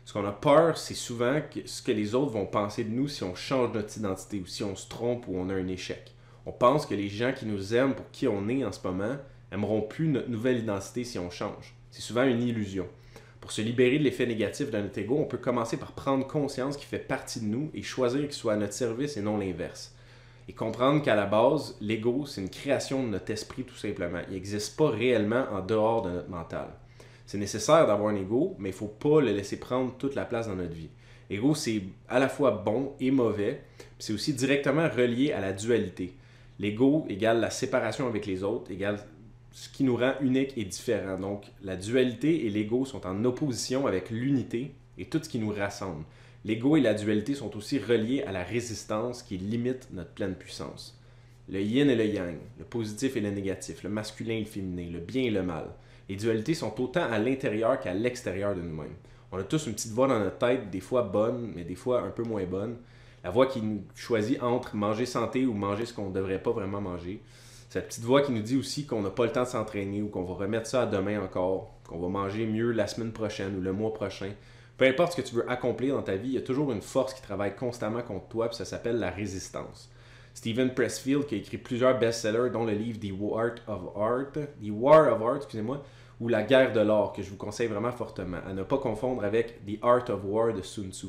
[0.04, 3.24] Ce qu'on a peur, c'est souvent ce que les autres vont penser de nous si
[3.24, 6.14] on change notre identité ou si on se trompe ou on a un échec.
[6.44, 9.16] On pense que les gens qui nous aiment pour qui on est en ce moment
[9.50, 11.74] aimeront plus notre nouvelle identité si on change.
[11.90, 12.86] C'est souvent une illusion.
[13.40, 16.76] Pour se libérer de l'effet négatif de notre ego, on peut commencer par prendre conscience
[16.76, 19.94] qu'il fait partie de nous et choisir qu'il soit à notre service et non l'inverse.
[20.48, 24.20] Et comprendre qu'à la base, l'ego, c'est une création de notre esprit tout simplement.
[24.28, 26.68] Il n'existe pas réellement en dehors de notre mental.
[27.24, 30.24] C'est nécessaire d'avoir un ego, mais il ne faut pas le laisser prendre toute la
[30.24, 30.90] place dans notre vie.
[31.30, 33.62] L'ego, c'est à la fois bon et mauvais,
[34.00, 36.14] c'est aussi directement relié à la dualité.
[36.58, 38.98] L'ego égale la séparation avec les autres, égale
[39.52, 41.18] ce qui nous rend unique et différent.
[41.18, 45.52] Donc, la dualité et l'ego sont en opposition avec l'unité et tout ce qui nous
[45.52, 46.04] rassemble.
[46.44, 50.98] L'ego et la dualité sont aussi reliés à la résistance qui limite notre pleine puissance.
[51.48, 54.88] Le yin et le yang, le positif et le négatif, le masculin et le féminin,
[54.90, 55.66] le bien et le mal.
[56.08, 58.94] Les dualités sont autant à l'intérieur qu'à l'extérieur de nous-mêmes.
[59.32, 62.02] On a tous une petite voix dans notre tête, des fois bonne, mais des fois
[62.02, 62.76] un peu moins bonne.
[63.22, 66.52] La voix qui nous choisit entre manger santé ou manger ce qu'on ne devrait pas
[66.52, 67.20] vraiment manger.
[67.70, 70.08] Cette petite voix qui nous dit aussi qu'on n'a pas le temps de s'entraîner ou
[70.08, 73.60] qu'on va remettre ça à demain encore, qu'on va manger mieux la semaine prochaine ou
[73.60, 74.32] le mois prochain.
[74.76, 76.82] Peu importe ce que tu veux accomplir dans ta vie, il y a toujours une
[76.82, 79.88] force qui travaille constamment contre toi, puis ça s'appelle la résistance.
[80.34, 85.22] Stephen Pressfield, qui a écrit plusieurs best-sellers, dont le livre The War of Art, of
[85.22, 85.80] Art, excusez-moi,
[86.20, 89.24] ou La guerre de l'or, que je vous conseille vraiment fortement, à ne pas confondre
[89.24, 91.06] avec The Art of War de Sun Tzu.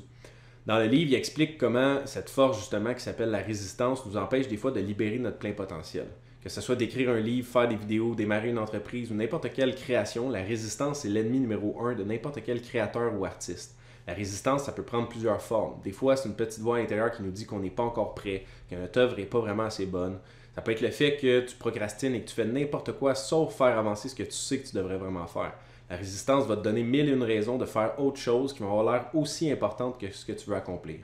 [0.68, 4.48] Dans le livre, il explique comment cette force, justement, qui s'appelle la résistance, nous empêche
[4.48, 6.06] des fois de libérer notre plein potentiel.
[6.44, 9.76] Que ce soit d'écrire un livre, faire des vidéos, démarrer une entreprise ou n'importe quelle
[9.76, 13.78] création, la résistance est l'ennemi numéro un de n'importe quel créateur ou artiste.
[14.08, 15.80] La résistance, ça peut prendre plusieurs formes.
[15.84, 18.46] Des fois, c'est une petite voix intérieure qui nous dit qu'on n'est pas encore prêt,
[18.70, 20.18] que notre œuvre n'est pas vraiment assez bonne.
[20.56, 23.56] Ça peut être le fait que tu procrastines et que tu fais n'importe quoi sauf
[23.56, 25.54] faire avancer ce que tu sais que tu devrais vraiment faire.
[25.92, 28.80] La résistance va te donner mille et une raisons de faire autre chose qui vont
[28.80, 31.02] avoir l'air aussi importante que ce que tu veux accomplir.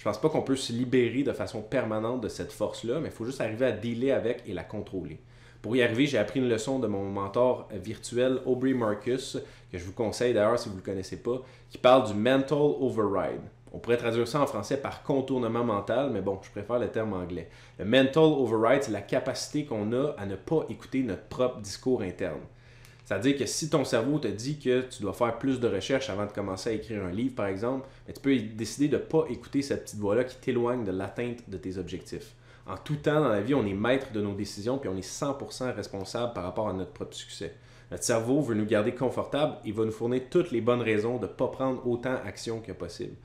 [0.00, 3.12] Je pense pas qu'on peut se libérer de façon permanente de cette force-là, mais il
[3.12, 5.20] faut juste arriver à dealer avec et la contrôler.
[5.60, 9.36] Pour y arriver, j'ai appris une leçon de mon mentor virtuel Aubrey Marcus,
[9.70, 12.56] que je vous conseille d'ailleurs si vous ne le connaissez pas, qui parle du mental
[12.80, 13.42] override.
[13.74, 17.12] On pourrait traduire ça en français par contournement mental, mais bon, je préfère le terme
[17.12, 17.50] anglais.
[17.78, 22.00] Le mental override, c'est la capacité qu'on a à ne pas écouter notre propre discours
[22.00, 22.40] interne.
[23.10, 26.26] C'est-à-dire que si ton cerveau te dit que tu dois faire plus de recherches avant
[26.26, 29.62] de commencer à écrire un livre, par exemple, tu peux décider de ne pas écouter
[29.62, 32.36] cette petite voix-là qui t'éloigne de l'atteinte de tes objectifs.
[32.68, 35.00] En tout temps dans la vie, on est maître de nos décisions puis on est
[35.00, 37.52] 100% responsable par rapport à notre propre succès.
[37.90, 41.26] Notre cerveau veut nous garder confortables et va nous fournir toutes les bonnes raisons de
[41.26, 43.16] ne pas prendre autant d'action que possible.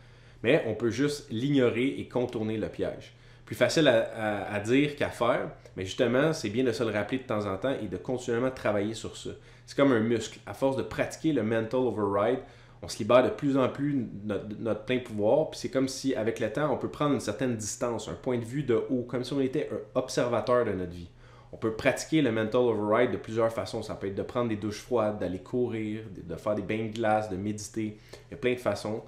[0.41, 3.13] Mais on peut juste l'ignorer et contourner le piège.
[3.45, 7.19] Plus facile à, à dire qu'à faire, mais justement, c'est bien de se le rappeler
[7.19, 9.29] de temps en temps et de continuellement travailler sur ça.
[9.65, 10.39] C'est comme un muscle.
[10.45, 12.39] À force de pratiquer le mental override,
[12.81, 15.49] on se libère de plus en plus notre, notre plein pouvoir.
[15.49, 18.37] Puis c'est comme si, avec le temps, on peut prendre une certaine distance, un point
[18.37, 21.09] de vue de haut, comme si on était un observateur de notre vie.
[21.51, 23.81] On peut pratiquer le mental override de plusieurs façons.
[23.81, 26.93] Ça peut être de prendre des douches froides, d'aller courir, de faire des bains de
[26.93, 27.97] glace, de méditer.
[28.27, 29.03] Il y a plein de façons.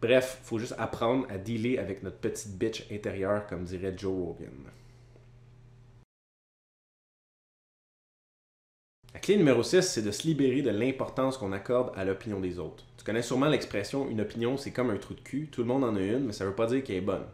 [0.00, 4.12] Bref, il faut juste apprendre à dealer avec notre petite bitch intérieure, comme dirait Joe
[4.12, 4.52] Rogan.
[9.14, 12.58] La clé numéro 6, c'est de se libérer de l'importance qu'on accorde à l'opinion des
[12.58, 12.84] autres.
[12.98, 15.48] Tu connais sûrement l'expression une opinion, c'est comme un trou de cul.
[15.50, 17.24] Tout le monde en a une, mais ça ne veut pas dire qu'elle est bonne.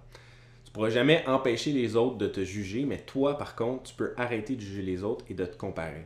[0.65, 4.15] Tu pourras jamais empêcher les autres de te juger, mais toi, par contre, tu peux
[4.17, 6.05] arrêter de juger les autres et de te comparer.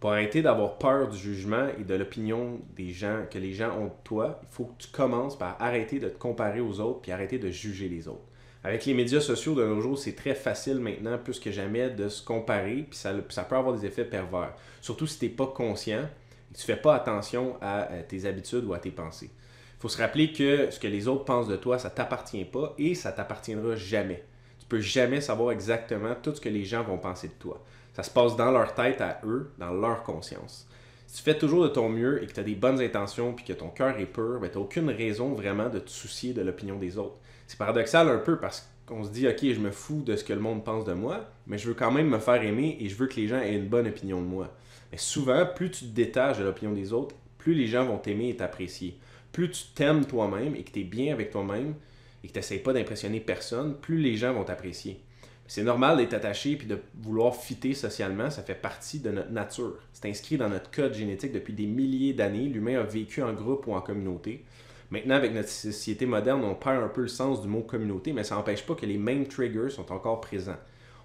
[0.00, 3.86] Pour arrêter d'avoir peur du jugement et de l'opinion des gens que les gens ont
[3.86, 7.12] de toi, il faut que tu commences par arrêter de te comparer aux autres puis
[7.12, 8.26] arrêter de juger les autres.
[8.66, 12.08] Avec les médias sociaux de nos jours, c'est très facile maintenant, plus que jamais, de
[12.08, 14.54] se comparer, puis ça, peut avoir des effets pervers.
[14.80, 18.24] Surtout si tu n'es pas conscient et que tu ne fais pas attention à, tes
[18.24, 19.30] habitudes ou à tes pensées.
[19.32, 22.44] Il faut se rappeler que ce que les autres pensent de toi, ça ne t'appartient
[22.44, 24.24] pas et ça t'appartiendra jamais.
[24.58, 27.62] Tu peux jamais savoir exactement tout ce que les gens vont penser de toi.
[27.94, 30.66] Ça se passe dans leur tête à eux, dans leur conscience.
[31.06, 33.44] Si tu fais toujours de ton mieux et que tu as des bonnes intentions puis
[33.44, 36.42] que ton cœur est pur, ben, tu n'as aucune raison vraiment de te soucier de
[36.42, 37.14] l'opinion des autres.
[37.46, 40.32] C'est paradoxal un peu parce qu'on se dit, OK, je me fous de ce que
[40.32, 42.94] le monde pense de moi, mais je veux quand même me faire aimer et je
[42.96, 44.54] veux que les gens aient une bonne opinion de moi.
[44.92, 48.30] Mais souvent, plus tu te détaches de l'opinion des autres, plus les gens vont t'aimer
[48.30, 48.98] et t'apprécier.
[49.32, 51.74] Plus tu t'aimes toi-même et que tu es bien avec toi-même
[52.22, 55.00] et que tu n'essayes pas d'impressionner personne, plus les gens vont t'apprécier.
[55.48, 59.76] C'est normal d'être attaché et de vouloir fitter socialement, ça fait partie de notre nature.
[59.92, 62.48] C'est inscrit dans notre code génétique depuis des milliers d'années.
[62.48, 64.44] L'humain a vécu en groupe ou en communauté.
[64.90, 68.22] Maintenant, avec notre société moderne, on perd un peu le sens du mot communauté, mais
[68.22, 70.58] ça n'empêche pas que les mêmes triggers sont encore présents.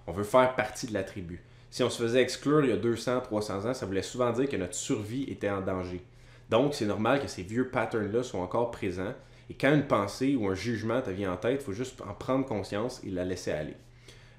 [0.06, 1.42] On veut faire partie de la tribu.
[1.70, 4.48] Si on se faisait exclure il y a 200, 300 ans, ça voulait souvent dire
[4.48, 6.00] que notre survie était en danger.
[6.48, 9.14] Donc, c'est normal que ces vieux patterns-là soient encore présents.
[9.50, 12.14] Et quand une pensée ou un jugement te vient en tête, il faut juste en
[12.14, 13.76] prendre conscience et la laisser aller.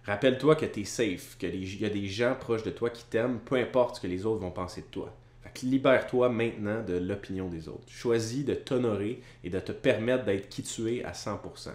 [0.06, 3.40] Rappelle-toi que tu es safe, qu'il y a des gens proches de toi qui t'aiment,
[3.40, 5.14] peu importe ce que les autres vont penser de toi
[5.62, 7.88] libère-toi maintenant de l'opinion des autres.
[7.88, 11.70] Choisis de t'honorer et de te permettre d'être qui tu es à 100%.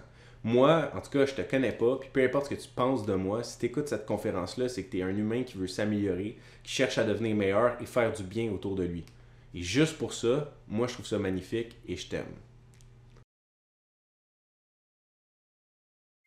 [0.44, 3.04] Moi, en tout cas, je te connais pas, puis peu importe ce que tu penses
[3.04, 5.66] de moi, si tu écoutes cette conférence-là, c'est que tu es un humain qui veut
[5.66, 9.04] s'améliorer, qui cherche à devenir meilleur et faire du bien autour de lui.
[9.54, 12.34] Et juste pour ça, moi, je trouve ça magnifique et je t'aime.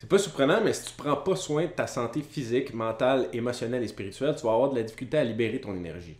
[0.02, 3.84] C'est pas surprenant, mais si tu prends pas soin de ta santé physique, mentale, émotionnelle
[3.84, 6.16] et spirituelle, tu vas avoir de la difficulté à libérer ton énergie.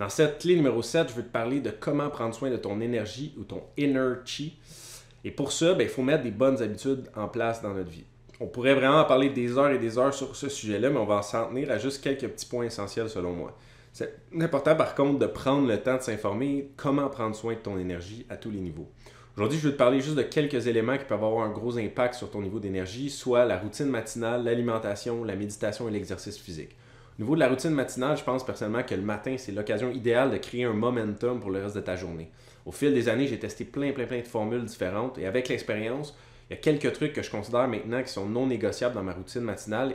[0.00, 2.80] Dans cette clé numéro 7, je veux te parler de comment prendre soin de ton
[2.80, 4.58] énergie ou ton inner chi.
[5.24, 8.06] Et pour ça, ben, il faut mettre des bonnes habitudes en place dans notre vie.
[8.40, 11.20] On pourrait vraiment parler des heures et des heures sur ce sujet-là, mais on va
[11.20, 13.54] s'en tenir à juste quelques petits points essentiels selon moi.
[13.92, 17.76] C'est important par contre de prendre le temps de s'informer comment prendre soin de ton
[17.76, 18.88] énergie à tous les niveaux.
[19.36, 22.14] Aujourd'hui, je vais te parler juste de quelques éléments qui peuvent avoir un gros impact
[22.14, 26.74] sur ton niveau d'énergie, soit la routine matinale, l'alimentation, la méditation et l'exercice physique.
[27.18, 30.30] Au niveau de la routine matinale, je pense personnellement que le matin, c'est l'occasion idéale
[30.30, 32.30] de créer un momentum pour le reste de ta journée.
[32.64, 36.16] Au fil des années, j'ai testé plein, plein, plein de formules différentes et avec l'expérience,
[36.50, 39.12] il y a quelques trucs que je considère maintenant qui sont non négociables dans ma
[39.12, 39.94] routine matinale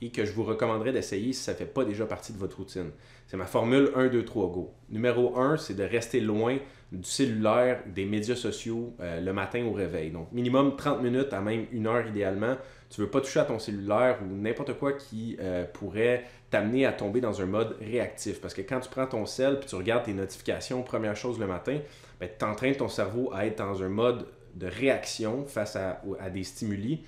[0.00, 2.56] et, que je vous recommanderais d'essayer si ça ne fait pas déjà partie de votre
[2.56, 2.92] routine.
[3.26, 4.72] C'est ma formule 1, 2, 3, go.
[4.90, 6.58] Numéro 1, c'est de rester loin
[6.92, 10.12] du cellulaire, des médias sociaux euh, le matin au réveil.
[10.12, 12.56] Donc, minimum 30 minutes à même une heure idéalement.
[12.90, 16.86] Tu ne veux pas toucher à ton cellulaire ou n'importe quoi qui euh, pourrait t'amener
[16.86, 18.40] à tomber dans un mode réactif.
[18.40, 21.46] Parce que quand tu prends ton cell et tu regardes tes notifications, première chose le
[21.46, 21.78] matin,
[22.20, 26.00] ben, tu entraînes ton cerveau à être dans un mode de réaction face à,
[26.32, 27.04] des stimuli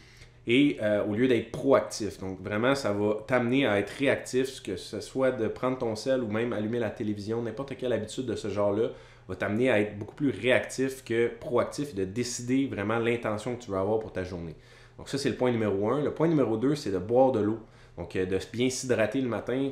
[0.47, 2.19] et euh, au lieu d'être proactif.
[2.19, 6.23] Donc vraiment, ça va t'amener à être réactif, que ce soit de prendre ton sel
[6.23, 8.89] ou même allumer la télévision, n'importe quelle habitude de ce genre-là
[9.29, 13.71] va t'amener à être beaucoup plus réactif que proactif de décider vraiment l'intention que tu
[13.71, 14.57] veux avoir pour ta journée.
[15.01, 16.03] Donc ça, c'est le point numéro un.
[16.03, 17.59] Le point numéro deux, c'est de boire de l'eau.
[17.97, 19.71] Donc euh, de bien s'hydrater le matin.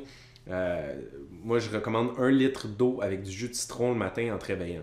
[0.49, 0.95] Euh,
[1.43, 4.47] moi, je recommande un litre d'eau avec du jus de citron le matin en te
[4.47, 4.81] réveillant.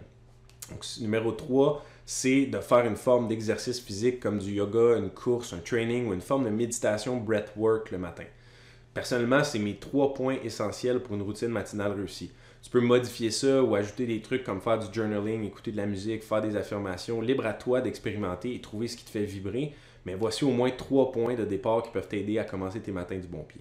[0.70, 5.52] Donc numéro 3, c'est de faire une forme d'exercice physique comme du yoga, une course,
[5.52, 8.26] un training ou une forme de méditation breathwork le matin.
[8.94, 12.30] Personnellement, c'est mes trois points essentiels pour une routine matinale réussie.
[12.62, 15.86] Tu peux modifier ça ou ajouter des trucs comme faire du journaling, écouter de la
[15.86, 17.20] musique, faire des affirmations.
[17.20, 19.74] Libre à toi d'expérimenter et trouver ce qui te fait vibrer.
[20.06, 23.18] Mais voici au moins trois points de départ qui peuvent t'aider à commencer tes matins
[23.18, 23.60] du bon pied.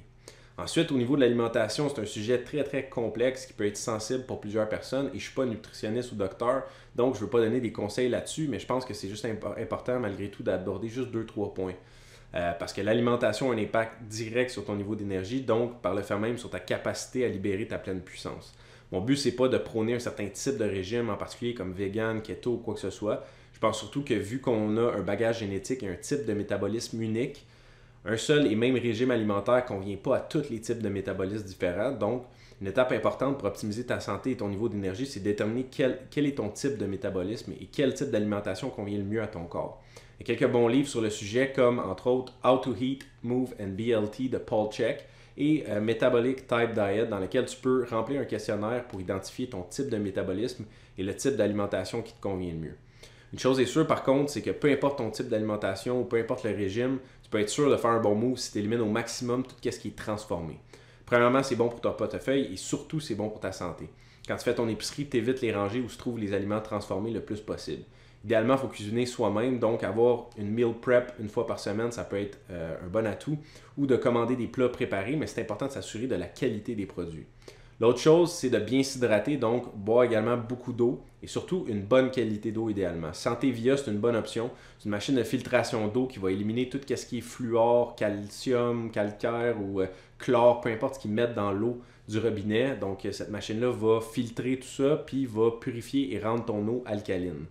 [0.58, 4.26] Ensuite, au niveau de l'alimentation, c'est un sujet très très complexe qui peut être sensible
[4.26, 6.64] pour plusieurs personnes et je ne suis pas nutritionniste ou docteur,
[6.96, 9.26] donc je ne veux pas donner des conseils là-dessus, mais je pense que c'est juste
[9.26, 11.74] important malgré tout d'aborder juste deux, trois points.
[12.36, 16.04] Euh, parce que l'alimentation a un impact direct sur ton niveau d'énergie, donc par le
[16.04, 18.54] fait même sur ta capacité à libérer ta pleine puissance.
[18.92, 22.22] Mon but, c'est pas de prôner un certain type de régime, en particulier comme vegan,
[22.22, 23.26] keto ou quoi que ce soit.
[23.56, 27.02] Je pense surtout que vu qu'on a un bagage génétique et un type de métabolisme
[27.02, 27.46] unique,
[28.04, 31.46] un seul et même régime alimentaire ne convient pas à tous les types de métabolismes
[31.46, 31.94] différents.
[31.94, 32.26] Donc,
[32.60, 36.00] une étape importante pour optimiser ta santé et ton niveau d'énergie, c'est de déterminer quel,
[36.18, 39.82] est ton type de métabolisme et quel type d'alimentation convient le mieux à ton corps.
[40.20, 43.06] Il y a quelques bons livres sur le sujet, comme entre autres How to Heat,
[43.24, 45.06] Move and BLT de Paul Check
[45.38, 49.64] et euh, Metabolic Type Diet, dans lequel tu peux remplir un questionnaire pour identifier ton
[49.64, 50.66] type de métabolisme
[50.98, 52.76] et le type d'alimentation qui te convient le mieux.
[53.36, 56.18] Une chose est sûre par contre, c'est que peu importe ton type d'alimentation ou peu
[56.18, 58.80] importe le régime, tu peux être sûr de faire un bon move si tu élimines
[58.80, 60.58] au maximum tout ce qui est transformé.
[61.06, 63.90] Premièrement, c'est bon pour ton portefeuille et surtout, c'est bon pour ta santé.
[64.26, 67.12] Quand tu fais ton épicerie, tu évites les rangées où se trouvent les aliments transformés
[67.12, 67.84] le plus possible.
[68.24, 72.06] Idéalement, il faut cuisiner soi-même, donc avoir une meal prep une fois par semaine, ça
[72.06, 73.38] peut être euh, un bon atout,
[73.78, 76.86] ou de commander des plats préparés, mais c'est important de s'assurer de la qualité des
[76.86, 77.26] produits.
[77.82, 82.10] L'autre chose, c'est de bien s'hydrater, donc boire également beaucoup d'eau et surtout une bonne
[82.10, 83.12] qualité d'eau idéalement.
[83.12, 84.50] Santé Via, c'est une bonne option.
[84.80, 88.92] C'est une machine de filtration d'eau qui va éliminer tout ce qui est fluor, calcium,
[88.92, 89.88] calcaire ou euh,
[90.20, 92.78] chlore, peu importe ce qu'ils mettent dans l'eau du robinet.
[92.78, 96.82] Donc euh, cette machine-là va filtrer tout ça puis va purifier et rendre ton eau
[96.86, 97.46] alcaline.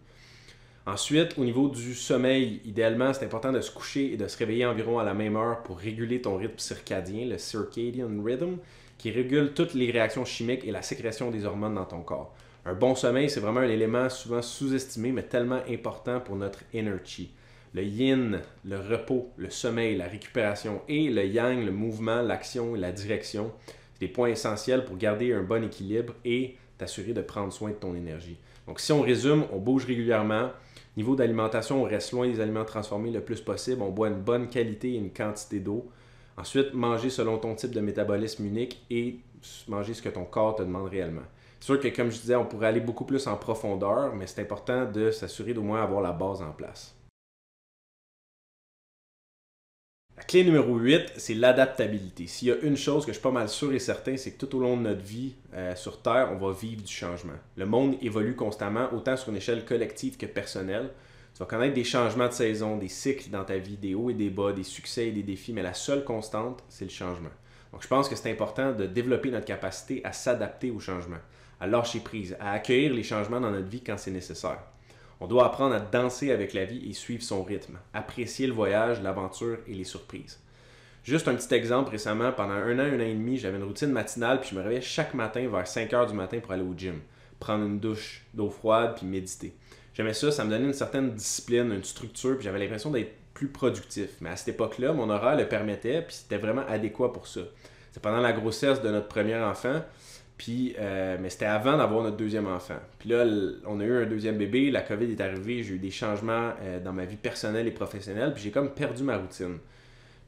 [0.87, 4.67] Ensuite, au niveau du sommeil, idéalement, c'est important de se coucher et de se réveiller
[4.67, 8.57] environ à la même heure pour réguler ton rythme circadien, le circadian rhythm
[9.05, 12.35] qui régule toutes les réactions chimiques et la sécrétion des hormones dans ton corps.
[12.64, 17.31] Un bon sommeil, c'est vraiment un élément souvent sous-estimé, mais tellement important pour notre energy.
[17.75, 22.79] Le yin, le repos, le sommeil, la récupération et le yang, le mouvement, l'action et
[22.79, 23.53] la direction,
[23.93, 27.75] c'est des points essentiels pour garder un bon équilibre et t'assurer de prendre soin de
[27.75, 28.38] ton énergie.
[28.67, 30.49] Donc si on résume, on bouge régulièrement.
[30.97, 33.83] Niveau d'alimentation, on reste loin des aliments transformés le plus possible.
[33.83, 35.90] On boit une bonne qualité et une quantité d'eau.
[36.37, 39.20] Ensuite, manger selon ton type de métabolisme unique et
[39.68, 41.23] manger ce que ton corps te demande réellement.
[41.61, 44.42] C'est sûr que, comme je disais, on pourrait aller beaucoup plus en profondeur, mais c'est
[44.42, 46.94] important de s'assurer d'au moins avoir la base en place.
[50.16, 52.29] La clé numéro 8, c'est l'adaptabilité.
[52.29, 54.38] S'il y a une chose que je suis pas mal sûr et certain, c'est que
[54.38, 57.35] tout au long de notre vie euh, sur Terre, on va vivre du changement.
[57.57, 60.90] Le monde évolue constamment, autant sur une échelle collective que personnelle.
[61.35, 64.14] Tu vas connaître des changements de saison, des cycles dans ta vie, des hauts et
[64.14, 67.31] des bas, des succès et des défis, mais la seule constante, c'est le changement.
[67.73, 71.18] Donc je pense que c'est important de développer notre capacité à s'adapter au changement,
[71.61, 74.61] à lâcher prise, à accueillir les changements dans notre vie quand c'est nécessaire.
[75.18, 79.03] On doit apprendre à danser avec la vie et suivre son rythme, apprécier le voyage,
[79.03, 80.38] l'aventure et les surprises.
[81.03, 83.90] Juste un petit exemple, récemment, pendant un an, un an et demi, j'avais une routine
[83.90, 86.75] matinale, puis je me réveillais chaque matin vers 5 heures du matin pour aller au
[86.77, 87.01] gym,
[87.40, 89.57] prendre une douche d'eau froide, puis méditer.
[89.94, 93.48] J'aimais ça, ça me donnait une certaine discipline, une structure, puis j'avais l'impression d'être plus
[93.48, 94.11] productif.
[94.20, 97.40] Mais à cette époque-là, mon horaire le permettait, puis c'était vraiment adéquat pour ça.
[97.92, 99.83] C'est pendant la grossesse de notre premier enfant,
[100.37, 102.78] puis, euh, mais c'était avant d'avoir notre deuxième enfant.
[102.98, 103.24] Puis là,
[103.66, 106.80] on a eu un deuxième bébé, la COVID est arrivée, j'ai eu des changements euh,
[106.80, 109.59] dans ma vie personnelle et professionnelle, puis j'ai comme perdu ma routine.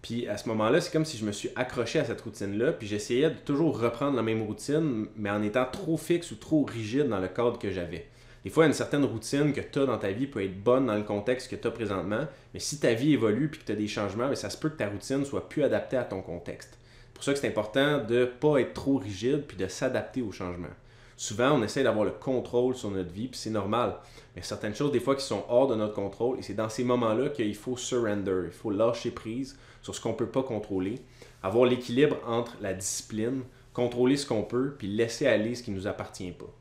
[0.00, 2.86] Puis à ce moment-là, c'est comme si je me suis accroché à cette routine-là, puis
[2.86, 7.08] j'essayais de toujours reprendre la même routine, mais en étant trop fixe ou trop rigide
[7.08, 8.06] dans le cadre que j'avais.
[8.46, 10.94] Des fois, une certaine routine que tu as dans ta vie peut être bonne dans
[10.94, 13.74] le contexte que tu as présentement, mais si ta vie évolue puis que tu as
[13.74, 16.78] des changements, ça se peut que ta routine soit plus adaptée à ton contexte.
[16.78, 20.22] C'est pour ça que c'est important de ne pas être trop rigide puis de s'adapter
[20.22, 20.68] aux changements.
[21.16, 23.96] Souvent, on essaie d'avoir le contrôle sur notre vie, puis c'est normal.
[24.36, 26.84] Mais certaines choses, des fois, qui sont hors de notre contrôle, et c'est dans ces
[26.84, 31.00] moments-là qu'il faut surrender, il faut lâcher prise sur ce qu'on ne peut pas contrôler,
[31.42, 35.76] avoir l'équilibre entre la discipline, contrôler ce qu'on peut, puis laisser aller ce qui ne
[35.78, 36.54] nous appartient pas.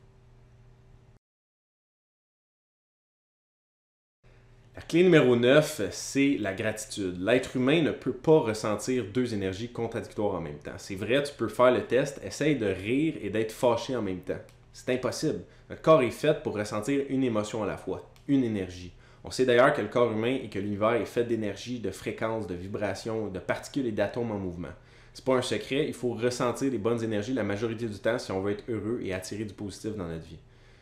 [4.75, 7.15] La clé numéro 9, c'est la gratitude.
[7.21, 10.73] L'être humain ne peut pas ressentir deux énergies contradictoires en même temps.
[10.75, 14.19] C'est vrai, tu peux faire le test, essaye de rire et d'être fâché en même
[14.19, 14.41] temps.
[14.73, 15.45] C'est impossible.
[15.69, 18.91] Notre corps est fait pour ressentir une émotion à la fois, une énergie.
[19.23, 22.45] On sait d'ailleurs que le corps humain et que l'univers est fait d'énergie, de fréquences,
[22.45, 24.73] de vibrations, de particules et d'atomes en mouvement.
[25.13, 28.33] C'est pas un secret, il faut ressentir les bonnes énergies la majorité du temps si
[28.33, 30.39] on veut être heureux et attirer du positif dans notre vie.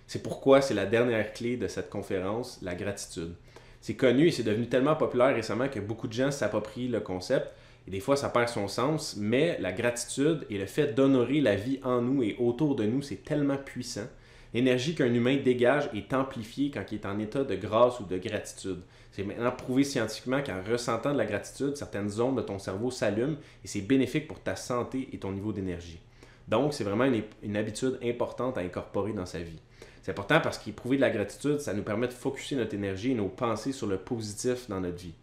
[0.08, 3.36] C'est pourquoi c'est la dernière clé de cette conférence, la gratitude
[3.84, 7.52] c'est connu et c'est devenu tellement populaire récemment que beaucoup de gens s'approprient le concept.
[7.86, 11.58] Et des fois, ça perd son sens, mais la gratitude et le fait d'honorer la
[11.58, 14.08] vie en nous et autour de nous, c'est tellement puissant.
[14.54, 18.18] L'énergie qu'un humain dégage est amplifiée quand il est en état de grâce ou de
[18.18, 18.80] gratitude.
[19.12, 23.36] C'est maintenant prouvé scientifiquement qu'en ressentant de la gratitude, certaines zones de ton cerveau s'allument
[23.66, 26.00] et c'est bénéfique pour ta santé et ton niveau d'énergie.
[26.48, 29.60] Donc, c'est vraiment une, une habitude importante à incorporer dans sa vie.
[30.04, 33.16] C'est important parce qu'éprouver de la gratitude, ça nous permet de focuser notre énergie et
[33.16, 35.14] nos pensées sur le positif dans notre vie.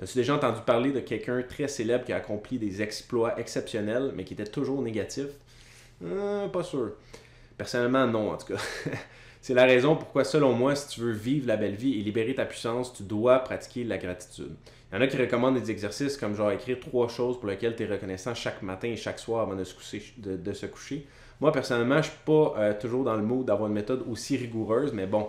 [0.00, 4.22] As-tu déjà entendu parler de quelqu'un très célèbre qui a accompli des exploits exceptionnels, mais
[4.22, 5.26] qui était toujours négatif?
[6.04, 6.92] Euh, pas sûr.
[7.56, 8.60] Personnellement, non, en tout cas.
[9.40, 12.36] C'est la raison pourquoi, selon moi, si tu veux vivre la belle vie et libérer
[12.36, 14.54] ta puissance, tu dois pratiquer la gratitude.
[14.92, 17.74] Il y en a qui recommandent des exercices comme genre écrire trois choses pour lesquelles
[17.74, 21.06] tu es reconnaissant chaque matin et chaque soir avant de se coucher.
[21.40, 24.36] Moi, personnellement, je ne suis pas euh, toujours dans le mood d'avoir une méthode aussi
[24.36, 25.28] rigoureuse, mais bon,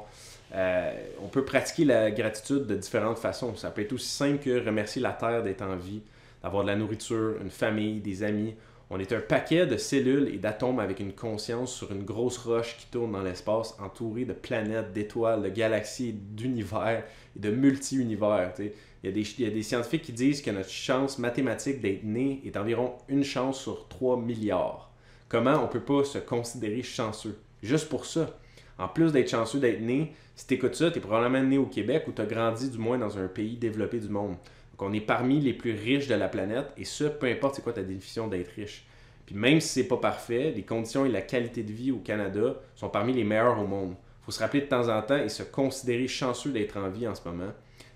[0.55, 0.91] euh,
[1.21, 3.55] on peut pratiquer la gratitude de différentes façons.
[3.55, 6.01] Ça peut être aussi simple que remercier la Terre d'être en vie,
[6.41, 8.55] d'avoir de la nourriture, une famille, des amis.
[8.89, 12.75] On est un paquet de cellules et d'atomes avec une conscience sur une grosse roche
[12.79, 17.03] qui tourne dans l'espace, entourée de planètes, d'étoiles, de galaxies, d'univers
[17.35, 18.53] et de multi-univers.
[18.57, 18.71] Il,
[19.03, 22.93] il y, a des scientifiques qui disent que notre chance mathématique d'être né est environ
[23.09, 24.88] une chance sur 3 milliards
[25.29, 27.39] comment on peut pas se considérer chanceux?
[27.63, 28.37] Juste pour ça.
[28.77, 31.65] En plus d'être chanceux d'être né, si tu écoutes ça, tu es probablement né au
[31.65, 34.35] Québec ou tu as grandi du moins dans un pays développé du monde.
[34.71, 37.61] Donc on est parmi les plus riches de la planète et ça, peu importe c'est
[37.61, 38.85] quoi ta définition d'être riche.
[39.25, 42.55] Puis même si c'est pas parfait, les conditions et la qualité de vie au Canada
[42.75, 43.95] sont parmi les meilleures au monde.
[44.21, 47.15] Faut se rappeler de temps en temps et se considérer chanceux d'être en vie en
[47.15, 47.51] ce moment,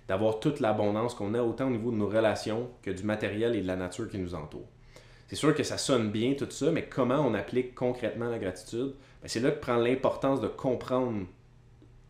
[0.07, 3.61] d'avoir toute l'abondance qu'on a autant au niveau de nos relations que du matériel et
[3.61, 4.67] de la nature qui nous entoure.
[5.33, 8.93] C'est sûr que ça sonne bien tout ça, mais comment on applique concrètement la gratitude?
[9.19, 11.25] Ben, c'est là que prend l'importance de comprendre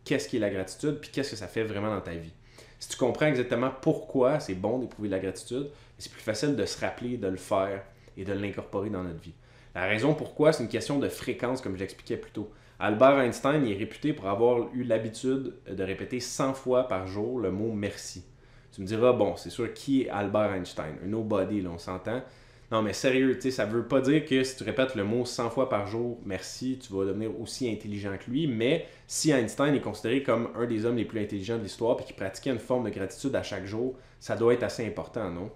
[0.04, 2.34] qu'est-ce qui est la gratitude, puis qu'est-ce que ça fait vraiment dans ta vie.
[2.78, 6.66] Si tu comprends exactement pourquoi c'est bon d'éprouver de la gratitude, c'est plus facile de
[6.66, 7.82] se rappeler, de le faire
[8.18, 9.32] et de l'incorporer dans notre vie.
[9.74, 12.52] La raison pourquoi, c'est une question de fréquence, comme j'expliquais plus tôt.
[12.78, 17.50] Albert Einstein est réputé pour avoir eu l'habitude de répéter 100 fois par jour le
[17.50, 18.22] mot merci.
[18.70, 20.96] Tu me diras, bon, c'est sûr, qui est Albert Einstein?
[21.02, 22.20] Un nobody, là, on s'entend.
[22.72, 25.68] Non, mais sérieux, ça veut pas dire que si tu répètes le mot 100 fois
[25.68, 28.46] par jour, merci, tu vas devenir aussi intelligent que lui.
[28.46, 32.04] Mais si Einstein est considéré comme un des hommes les plus intelligents de l'histoire et
[32.04, 35.50] qui pratiquait une forme de gratitude à chaque jour, ça doit être assez important, non?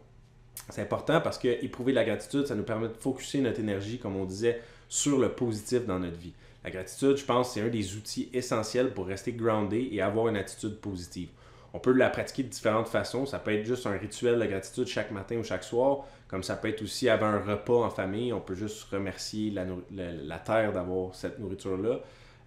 [0.70, 4.16] C'est important parce que éprouver la gratitude, ça nous permet de focuser notre énergie, comme
[4.16, 6.34] on disait, sur le positif dans notre vie.
[6.62, 10.36] La gratitude, je pense, c'est un des outils essentiels pour rester groundé et avoir une
[10.36, 11.28] attitude positive.
[11.72, 13.26] On peut la pratiquer de différentes façons.
[13.26, 16.56] Ça peut être juste un rituel de gratitude chaque matin ou chaque soir, comme ça
[16.56, 18.32] peut être aussi avant un repas en famille.
[18.32, 22.00] On peut juste remercier la, terre d'avoir cette nourriture-là.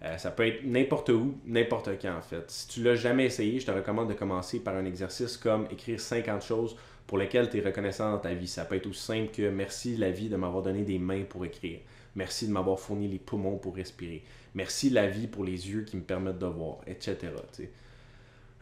[0.04, 2.50] Euh, ça peut être n'importe où, n'importe quand en fait.
[2.50, 6.00] Si tu l'as jamais essayé, je te recommande de commencer par un exercice comme écrire
[6.00, 6.76] 50 choses
[7.06, 8.48] pour lesquelles tu es reconnaissant dans ta vie.
[8.48, 11.44] Ça peut être aussi simple que merci la vie de m'avoir donné des mains pour
[11.44, 11.80] écrire.
[12.14, 14.22] Merci de m'avoir fourni les poumons pour respirer.
[14.54, 17.30] Merci la vie pour les yeux qui me permettent de voir, etc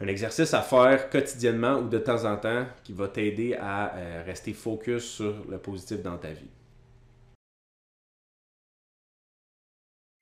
[0.01, 4.23] un exercice à faire quotidiennement ou de temps en temps qui va t'aider à euh,
[4.25, 6.49] rester focus sur le positif dans ta vie.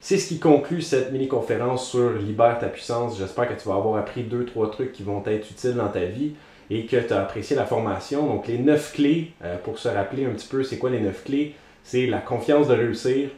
[0.03, 3.19] C'est ce qui conclut cette mini-conférence sur Libère ta puissance.
[3.19, 6.05] J'espère que tu vas avoir appris deux, trois trucs qui vont être utiles dans ta
[6.05, 6.35] vie
[6.71, 8.27] et que tu as apprécié la formation.
[8.27, 11.25] Donc, les neuf clés, euh, pour se rappeler un petit peu, c'est quoi les neuf
[11.25, 11.55] clés?
[11.85, 13.31] C'est la confiance de réussir,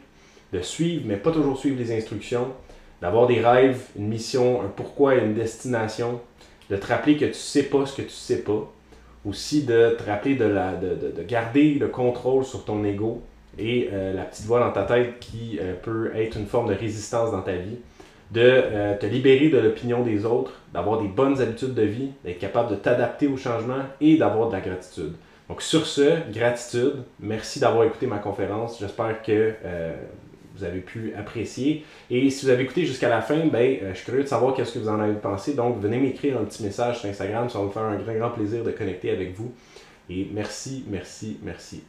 [0.53, 2.47] de suivre, mais pas toujours suivre les instructions,
[3.01, 6.21] d'avoir des rêves, une mission, un pourquoi et une destination,
[6.71, 8.71] de te rappeler que tu sais pas ce que tu sais pas,
[9.25, 13.21] aussi de te rappeler de, la, de, garder le contrôle sur ton ego
[13.59, 16.73] et euh, la petite voix dans ta tête qui euh, peut être une forme de
[16.73, 17.77] résistance dans ta vie,
[18.31, 22.39] de euh, te libérer de l'opinion des autres, d'avoir des bonnes habitudes de vie, d'être
[22.39, 25.11] capable de t'adapter au changement et d'avoir de la gratitude.
[25.49, 28.79] Donc sur ce, gratitude, merci d'avoir écouté ma conférence.
[28.79, 29.53] J'espère que
[30.61, 31.83] vous avez pu apprécier.
[32.09, 34.73] Et si vous avez écouté jusqu'à la fin, ben, je suis curieux de savoir qu'est-ce
[34.73, 35.53] que vous en avez pensé.
[35.53, 37.49] Donc, venez m'écrire un petit message sur Instagram.
[37.49, 39.51] Ça va me faire un grand, grand plaisir de connecter avec vous.
[40.09, 41.83] Et merci, merci, merci.